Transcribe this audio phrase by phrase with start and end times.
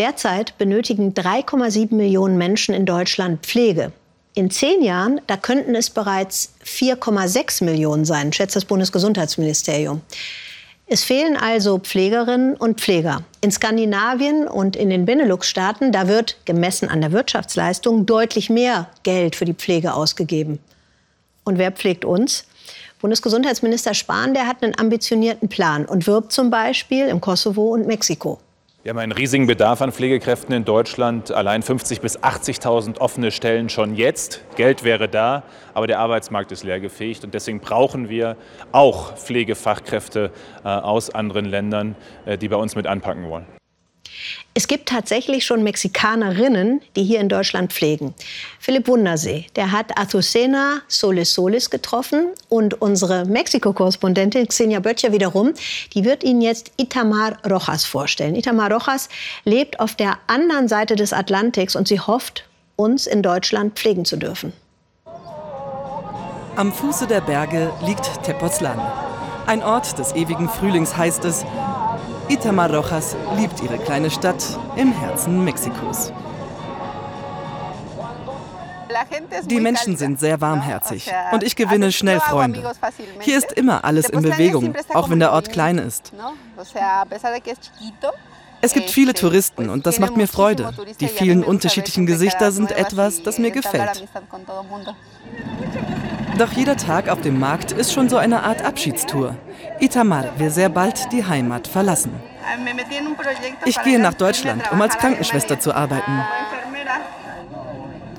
[0.00, 3.92] Derzeit benötigen 3,7 Millionen Menschen in Deutschland Pflege.
[4.32, 10.00] In zehn Jahren, da könnten es bereits 4,6 Millionen sein, schätzt das Bundesgesundheitsministerium.
[10.86, 13.24] Es fehlen also Pflegerinnen und Pfleger.
[13.42, 19.36] In Skandinavien und in den Benelux-Staaten, da wird, gemessen an der Wirtschaftsleistung, deutlich mehr Geld
[19.36, 20.60] für die Pflege ausgegeben.
[21.44, 22.46] Und wer pflegt uns?
[23.02, 28.38] Bundesgesundheitsminister Spahn, der hat einen ambitionierten Plan und wirbt zum Beispiel im Kosovo und Mexiko.
[28.82, 31.32] Wir haben einen riesigen Bedarf an Pflegekräften in Deutschland.
[31.32, 34.42] Allein 50.000 bis 80.000 offene Stellen schon jetzt.
[34.56, 35.42] Geld wäre da,
[35.74, 37.22] aber der Arbeitsmarkt ist leergefegt.
[37.22, 38.38] Und deswegen brauchen wir
[38.72, 40.30] auch Pflegefachkräfte
[40.64, 43.59] äh, aus anderen Ländern, äh, die bei uns mit anpacken wollen.
[44.52, 48.14] Es gibt tatsächlich schon Mexikanerinnen, die hier in Deutschland pflegen.
[48.58, 55.54] Philipp Wundersee, der hat Azucena Solis Solis getroffen und unsere Mexiko-Korrespondentin Xenia Böttcher wiederum,
[55.94, 58.34] die wird Ihnen jetzt Itamar Rojas vorstellen.
[58.34, 59.08] Itamar Rojas
[59.44, 62.44] lebt auf der anderen Seite des Atlantiks und sie hofft,
[62.76, 64.52] uns in Deutschland pflegen zu dürfen.
[66.56, 68.80] Am Fuße der Berge liegt Tepoztlan.
[69.46, 71.44] Ein Ort des ewigen Frühlings heißt es,
[72.30, 76.12] Itamar Rojas liebt ihre kleine Stadt im Herzen Mexikos.
[79.46, 82.72] Die Menschen sind sehr warmherzig und ich gewinne schnell Freunde.
[83.18, 86.12] Hier ist immer alles in Bewegung, auch wenn der Ort klein ist.
[88.60, 90.72] Es gibt viele Touristen und das macht mir Freude.
[91.00, 94.06] Die vielen unterschiedlichen Gesichter sind etwas, das mir gefällt.
[96.40, 99.36] Doch jeder Tag auf dem Markt ist schon so eine Art Abschiedstour.
[99.78, 102.12] Itamar will sehr bald die Heimat verlassen.
[103.66, 106.24] Ich gehe nach Deutschland, um als Krankenschwester zu arbeiten.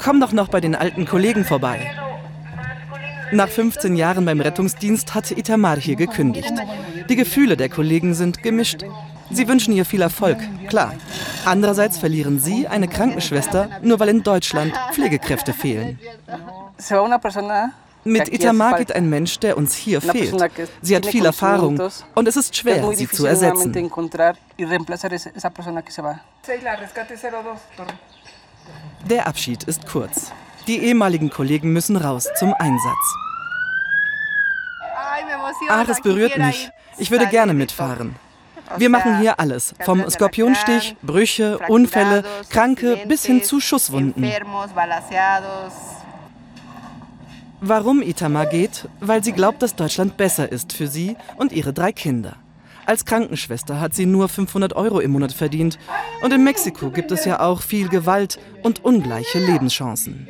[0.00, 1.90] Komm doch noch bei den alten Kollegen vorbei.
[3.32, 6.52] Nach 15 Jahren beim Rettungsdienst hatte Itamar hier gekündigt.
[7.08, 8.84] Die Gefühle der Kollegen sind gemischt.
[9.32, 10.94] Sie wünschen ihr viel Erfolg, klar.
[11.44, 15.98] Andererseits verlieren sie eine Krankenschwester, nur weil in Deutschland Pflegekräfte fehlen.
[18.04, 20.34] Mit Itamar geht ein Mensch, der uns hier fehlt.
[20.82, 21.80] Sie hat viel Erfahrung
[22.14, 23.72] und es ist schwer, sie zu ersetzen.
[29.08, 30.32] Der Abschied ist kurz.
[30.66, 33.14] Die ehemaligen Kollegen müssen raus zum Einsatz.
[35.68, 36.70] Ah, das berührt mich.
[36.98, 38.16] Ich würde gerne mitfahren.
[38.78, 44.24] Wir machen hier alles, vom Skorpionstich, Brüche, Unfälle, Kranke bis hin zu Schusswunden.
[47.66, 48.90] Warum Itamar geht?
[49.00, 52.36] Weil sie glaubt, dass Deutschland besser ist für sie und ihre drei Kinder.
[52.84, 55.78] Als Krankenschwester hat sie nur 500 Euro im Monat verdient.
[56.20, 60.28] Und in Mexiko gibt es ja auch viel Gewalt und ungleiche Lebenschancen.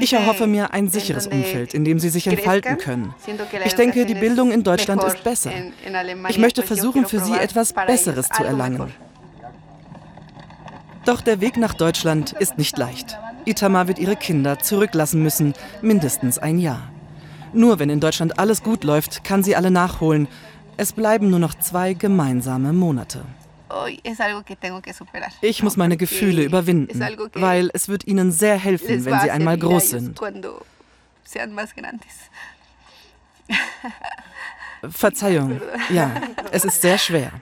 [0.00, 3.14] Ich erhoffe mir ein sicheres Umfeld, in dem sie sich entfalten können.
[3.66, 5.52] Ich denke, die Bildung in Deutschland ist besser.
[6.30, 8.90] Ich möchte versuchen, für sie etwas Besseres zu erlangen.
[11.10, 13.18] Doch der Weg nach Deutschland ist nicht leicht.
[13.44, 16.88] Itamar wird ihre Kinder zurücklassen müssen, mindestens ein Jahr.
[17.52, 20.28] Nur wenn in Deutschland alles gut läuft, kann sie alle nachholen.
[20.76, 23.24] Es bleiben nur noch zwei gemeinsame Monate.
[25.40, 27.04] Ich muss meine Gefühle überwinden,
[27.34, 30.20] weil es wird ihnen sehr helfen, wenn sie einmal groß sind.
[34.88, 35.60] Verzeihung,
[35.90, 36.12] ja,
[36.52, 37.32] es ist sehr schwer.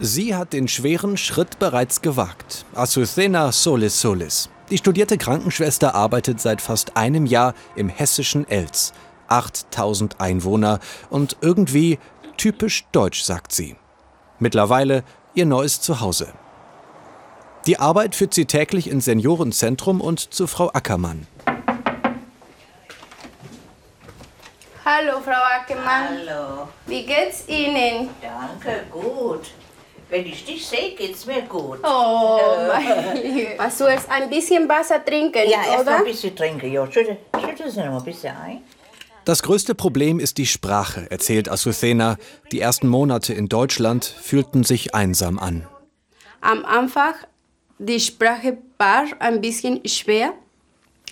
[0.00, 2.64] Sie hat den schweren Schritt bereits gewagt.
[2.74, 4.48] Azucena Solis Solis.
[4.70, 8.92] Die studierte Krankenschwester arbeitet seit fast einem Jahr im hessischen Elz.
[9.28, 11.98] 8000 Einwohner und irgendwie
[12.36, 13.76] typisch deutsch, sagt sie.
[14.40, 15.04] Mittlerweile
[15.34, 16.32] ihr neues Zuhause.
[17.66, 21.26] Die Arbeit führt sie täglich ins Seniorenzentrum und zu Frau Ackermann.
[24.84, 26.18] Hallo, Frau Ackermann.
[26.26, 26.68] Hallo.
[26.86, 28.10] Wie geht's Ihnen?
[28.20, 29.52] Danke, gut.
[30.10, 31.78] Wenn ich dich sehe, geht's mir gut.
[31.82, 32.38] Oh,
[32.68, 33.48] mein Lieb.
[33.56, 35.96] Was du jetzt ein bisschen Wasser trinken, Ja, erst oder?
[35.96, 36.70] ein bisschen trinken.
[36.72, 38.60] Ja, schütte, schütte sie noch ein bisschen ein.
[39.24, 42.18] Das größte Problem ist die Sprache, erzählt Azucena.
[42.52, 45.66] Die ersten Monate in Deutschland fühlten sich einsam an.
[46.42, 47.14] Am Anfang,
[47.78, 50.34] die Sprache war ein bisschen schwer,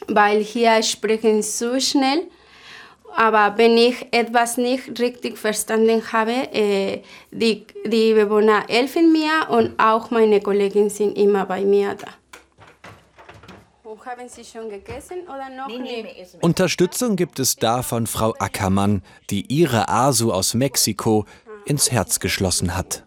[0.08, 2.24] weil hier sprechen so schnell.
[3.16, 9.78] Aber wenn ich etwas nicht richtig verstanden habe, äh, die, die Bewohner helfen mir und
[9.78, 12.08] auch meine Kollegen sind immer bei mir da.
[13.84, 16.36] Und haben Sie schon gegessen oder noch nicht?
[16.40, 21.26] Unterstützung gibt es da von Frau Ackermann, die ihre Asu aus Mexiko
[21.66, 23.04] ins Herz geschlossen hat.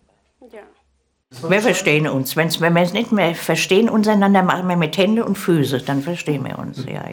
[1.49, 2.35] Wir verstehen uns.
[2.35, 5.79] Wenn's, wenn wir es nicht mehr verstehen untereinander, machen wir mit Hände und Füße.
[5.79, 6.85] Dann verstehen wir uns.
[6.85, 7.03] Ja.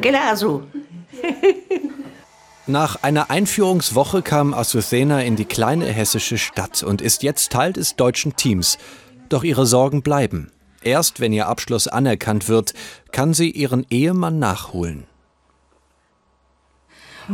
[0.00, 0.62] Gelasu.
[2.66, 7.96] Nach einer Einführungswoche kam Azucena in die kleine hessische Stadt und ist jetzt Teil des
[7.96, 8.78] deutschen Teams.
[9.28, 10.52] Doch ihre Sorgen bleiben.
[10.82, 12.72] Erst wenn ihr Abschluss anerkannt wird,
[13.10, 15.04] kann sie ihren Ehemann nachholen.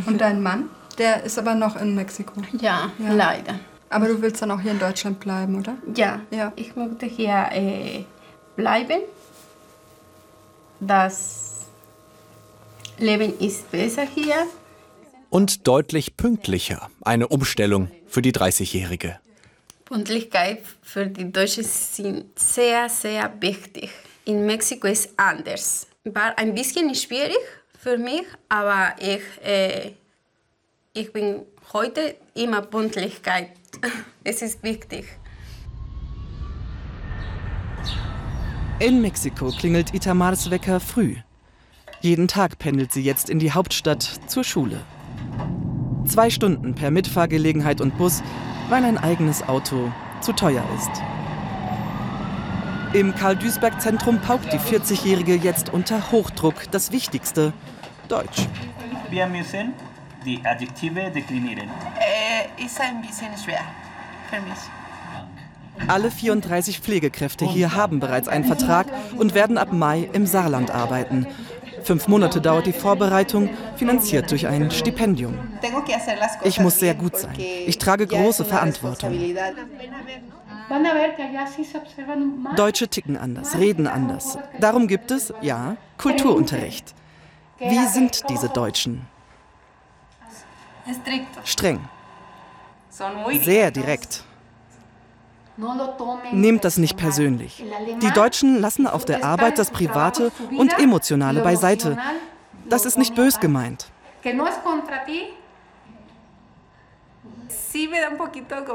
[0.06, 0.68] Und dein Mann?
[0.98, 2.32] Der ist aber noch in Mexiko.
[2.60, 3.12] Ja, Ja.
[3.12, 3.58] leider.
[3.90, 5.76] Aber du willst dann auch hier in Deutschland bleiben, oder?
[5.94, 6.52] Ja, Ja.
[6.56, 8.04] ich möchte hier äh,
[8.56, 9.00] bleiben.
[10.80, 11.47] Das
[12.98, 14.46] Leben ist besser hier.
[15.30, 16.90] Und deutlich pünktlicher.
[17.02, 19.20] Eine Umstellung für die 30-Jährige.
[19.84, 23.90] Pünktlichkeit für die Deutschen sind sehr, sehr wichtig.
[24.24, 25.86] In Mexiko ist anders.
[26.04, 27.38] War ein bisschen schwierig
[27.78, 29.92] für mich, aber ich, äh,
[30.92, 31.42] ich bin
[31.72, 33.50] heute immer Pünktlichkeit.
[34.24, 35.06] Es ist wichtig.
[38.80, 41.16] In Mexiko klingelt Itamars Wecker früh.
[42.00, 44.80] Jeden Tag pendelt sie jetzt in die Hauptstadt zur Schule.
[46.06, 48.22] Zwei Stunden per Mitfahrgelegenheit und Bus,
[48.68, 50.90] weil ein eigenes Auto zu teuer ist.
[52.94, 57.52] Im Karl-Duisberg-Zentrum paukt die 40-Jährige jetzt unter Hochdruck das Wichtigste:
[58.08, 58.46] Deutsch.
[59.10, 59.72] Wir müssen
[60.24, 61.68] die Adjektive deklinieren.
[61.98, 63.60] Äh, ist ein bisschen schwer
[64.30, 64.58] für mich.
[65.86, 68.86] Alle 34 Pflegekräfte hier haben bereits einen Vertrag
[69.16, 71.26] und werden ab Mai im Saarland arbeiten.
[71.88, 75.32] Fünf Monate dauert die Vorbereitung, finanziert durch ein Stipendium.
[76.44, 77.34] Ich muss sehr gut sein.
[77.38, 79.18] Ich trage große Verantwortung.
[82.56, 84.36] Deutsche ticken anders, reden anders.
[84.60, 86.94] Darum gibt es, ja, Kulturunterricht.
[87.58, 89.06] Wie sind diese Deutschen?
[91.44, 91.80] Streng,
[93.40, 94.24] sehr direkt.
[96.32, 97.64] Nehmt das nicht persönlich.
[98.00, 101.98] Die Deutschen lassen auf der Arbeit das Private und Emotionale beiseite.
[102.68, 103.86] Das ist nicht bös gemeint.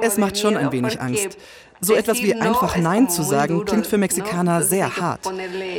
[0.01, 1.37] Es macht schon ein wenig Angst.
[1.79, 5.31] So etwas wie einfach Nein zu sagen, klingt für Mexikaner sehr hart.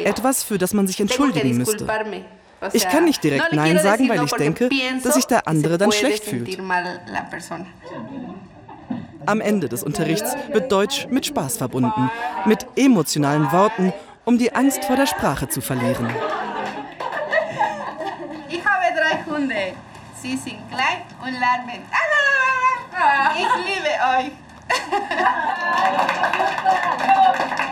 [0.04, 1.86] Etwas, für das man sich entschuldigen müsste.
[2.72, 4.70] Ich kann nicht direkt Nein sagen, weil ich denke,
[5.02, 6.58] dass sich der andere dann schlecht fühlt.
[9.26, 12.10] Am Ende des Unterrichts wird Deutsch mit Spaß verbunden,
[12.46, 13.92] mit emotionalen Worten,
[14.24, 16.08] um die Angst vor der Sprache zu verlieren.
[18.48, 19.72] Ich habe drei Hunde.
[20.20, 21.82] Sie sind klein und larmen.
[22.92, 24.32] Ah, Ich liebe euch.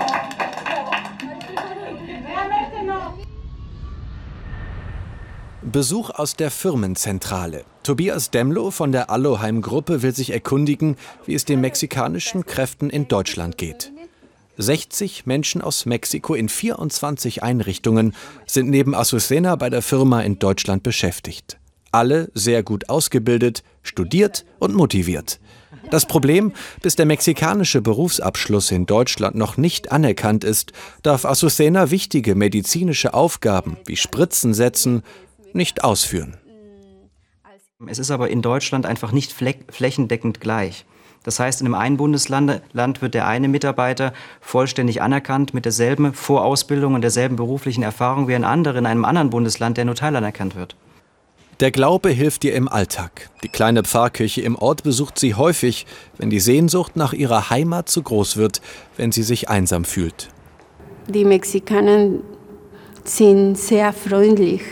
[5.72, 7.64] Besuch aus der Firmenzentrale.
[7.82, 13.56] Tobias Demlo von der Alloheim-Gruppe will sich erkundigen, wie es den mexikanischen Kräften in Deutschland
[13.56, 13.90] geht.
[14.58, 18.14] 60 Menschen aus Mexiko in 24 Einrichtungen
[18.44, 21.58] sind neben Azucena bei der Firma in Deutschland beschäftigt.
[21.90, 25.40] Alle sehr gut ausgebildet, studiert und motiviert.
[25.90, 26.52] Das Problem,
[26.82, 30.72] bis der mexikanische Berufsabschluss in Deutschland noch nicht anerkannt ist,
[31.02, 35.02] darf Azucena wichtige medizinische Aufgaben wie Spritzen setzen
[35.54, 36.38] nicht ausführen.
[37.86, 40.84] Es ist aber in Deutschland einfach nicht flächendeckend gleich.
[41.24, 46.14] Das heißt, in einem einen Bundesland Land wird der eine Mitarbeiter vollständig anerkannt mit derselben
[46.14, 50.56] Vorausbildung und derselben beruflichen Erfahrung wie ein anderer in einem anderen Bundesland, der nur teilanerkannt
[50.56, 50.76] wird.
[51.60, 53.30] Der Glaube hilft ihr im Alltag.
[53.44, 55.86] Die kleine Pfarrkirche im Ort besucht sie häufig,
[56.18, 58.60] wenn die Sehnsucht nach ihrer Heimat zu groß wird,
[58.96, 60.28] wenn sie sich einsam fühlt.
[61.06, 62.08] Die Mexikaner
[63.04, 64.62] sind sehr freundlich.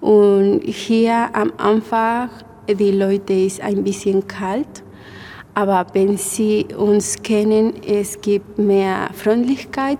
[0.00, 2.30] Und hier am Anfang,
[2.68, 4.82] die Leute ist ein bisschen kalt.
[5.54, 9.98] Aber wenn sie uns kennen, es gibt mehr Freundlichkeit.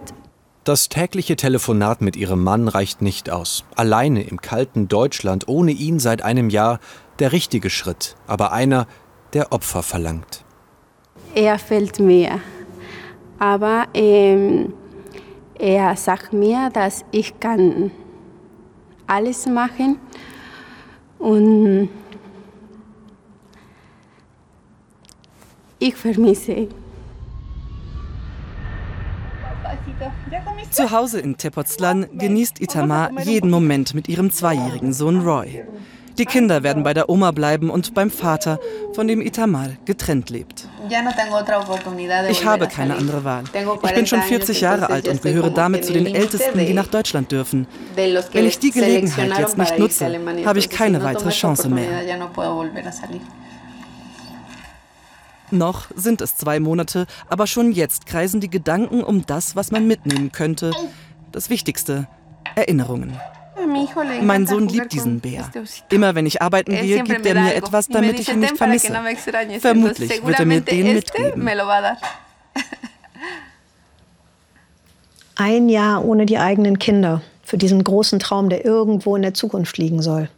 [0.64, 3.64] Das tägliche Telefonat mit ihrem Mann reicht nicht aus.
[3.76, 6.80] Alleine im kalten Deutschland, ohne ihn seit einem Jahr,
[7.18, 8.86] der richtige Schritt, aber einer,
[9.32, 10.44] der Opfer verlangt.
[11.34, 12.40] Er fällt mir.
[13.38, 14.74] Aber ähm,
[15.58, 17.90] er sagt mir, dass ich kann
[19.10, 19.98] alles machen
[21.18, 21.88] und
[25.78, 26.68] ich vermisse.
[30.70, 35.64] Zu Hause in Tepoztlan genießt Itamar jeden Moment mit ihrem zweijährigen Sohn Roy.
[36.20, 38.60] Die Kinder werden bei der Oma bleiben und beim Vater,
[38.92, 40.68] von dem Itamar getrennt lebt.
[42.28, 43.44] Ich habe keine andere Wahl.
[43.84, 47.32] Ich bin schon 40 Jahre alt und gehöre damit zu den Ältesten, die nach Deutschland
[47.32, 47.66] dürfen.
[47.94, 51.88] Wenn ich die Gelegenheit jetzt nicht nutze, habe ich keine weitere Chance mehr.
[55.50, 59.86] Noch sind es zwei Monate, aber schon jetzt kreisen die Gedanken um das, was man
[59.86, 60.72] mitnehmen könnte.
[61.32, 62.08] Das Wichtigste,
[62.56, 63.18] Erinnerungen.
[64.22, 65.48] Mein Sohn liebt diesen Bär.
[65.90, 68.92] Immer wenn ich arbeiten gehe, gibt er mir etwas, damit ich ihn nicht vermisse.
[69.60, 71.48] Vermutlich wird er mir den mitgeben.
[75.36, 79.78] Ein Jahr ohne die eigenen Kinder für diesen großen Traum, der irgendwo in der Zukunft
[79.78, 80.28] liegen soll.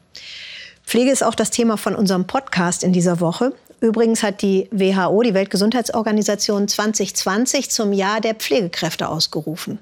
[0.85, 3.53] Pflege ist auch das Thema von unserem Podcast in dieser Woche.
[3.81, 9.79] Übrigens hat die WHO, die Weltgesundheitsorganisation, 2020 zum Jahr der Pflegekräfte ausgerufen.